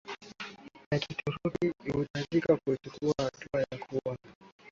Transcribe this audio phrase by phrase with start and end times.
[0.91, 4.17] ya Kituruki unahitaji kuchukua hatua ya kurudia kwa